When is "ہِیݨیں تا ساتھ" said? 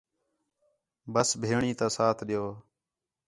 1.47-2.21